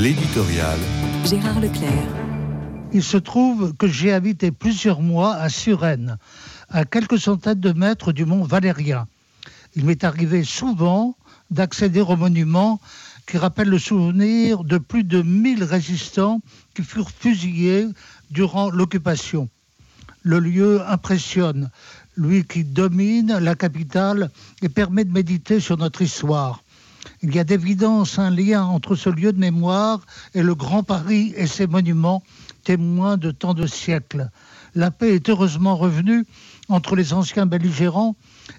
[0.00, 0.78] L'éditorial.
[1.24, 1.90] Gérard Leclerc.
[2.92, 6.18] Il se trouve que j'ai habité plusieurs mois à Suresnes,
[6.68, 9.08] à quelques centaines de mètres du mont Valérien.
[9.74, 11.16] Il m'est arrivé souvent
[11.50, 12.80] d'accéder au monument
[13.26, 16.42] qui rappelle le souvenir de plus de 1000 résistants
[16.76, 17.88] qui furent fusillés
[18.30, 19.48] durant l'occupation.
[20.22, 21.70] Le lieu impressionne,
[22.16, 24.30] lui qui domine la capitale
[24.62, 26.62] et permet de méditer sur notre histoire.
[27.22, 30.00] Il y a d'évidence un lien entre ce lieu de mémoire
[30.34, 32.22] et le Grand Paris et ses monuments,
[32.64, 34.30] témoins de tant de siècles.
[34.74, 36.24] La paix est heureusement revenue
[36.68, 38.14] entre les anciens belligérants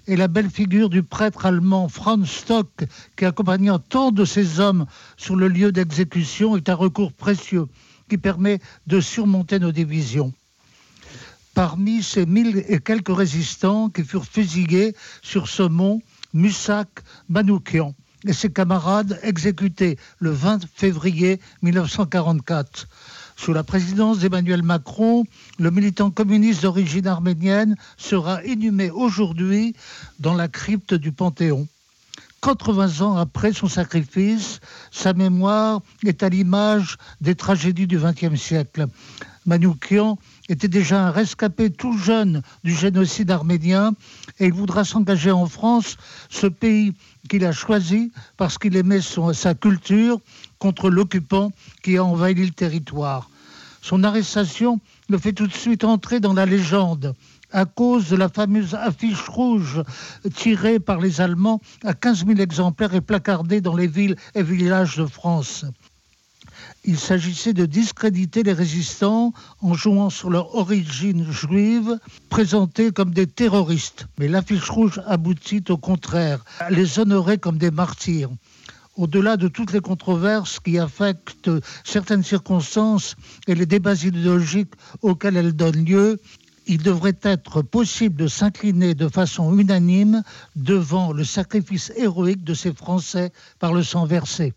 [0.06, 2.84] et la belle figure du prêtre allemand Franz Stock,
[3.16, 7.66] qui accompagnant tant de ces hommes sur le lieu d'exécution, est un recours précieux
[8.08, 10.32] qui permet de surmonter nos divisions.
[11.54, 16.88] Parmi ces mille et quelques résistants qui furent fusillés sur ce mont, Musak
[17.28, 17.94] Manoukian
[18.26, 22.88] et ses camarades exécutés le 20 février 1944.
[23.36, 25.24] Sous la présidence d'Emmanuel Macron,
[25.58, 29.74] le militant communiste d'origine arménienne sera inhumé aujourd'hui
[30.18, 31.66] dans la crypte du Panthéon.
[32.42, 34.60] 80 ans après son sacrifice,
[34.90, 38.86] sa mémoire est à l'image des tragédies du XXe siècle.
[39.50, 40.16] Manoukian
[40.48, 43.94] était déjà un rescapé tout jeune du génocide arménien
[44.38, 45.96] et il voudra s'engager en France,
[46.28, 46.94] ce pays
[47.28, 50.20] qu'il a choisi parce qu'il aimait sa culture
[50.60, 51.50] contre l'occupant
[51.82, 53.28] qui a envahi le territoire.
[53.82, 57.16] Son arrestation le fait tout de suite entrer dans la légende
[57.50, 59.82] à cause de la fameuse affiche rouge
[60.32, 64.96] tirée par les Allemands à 15 000 exemplaires et placardée dans les villes et villages
[64.96, 65.64] de France.
[66.84, 73.26] Il s'agissait de discréditer les résistants en jouant sur leur origine juive, présentés comme des
[73.26, 74.06] terroristes.
[74.18, 78.30] Mais l'affiche rouge aboutit au contraire les honorer comme des martyrs.
[78.96, 81.50] Au-delà de toutes les controverses qui affectent
[81.84, 83.16] certaines circonstances
[83.46, 86.20] et les débats idéologiques auxquels elles donnent lieu,
[86.66, 90.22] il devrait être possible de s'incliner de façon unanime
[90.54, 94.48] devant le sacrifice héroïque de ces Français par le sang versé.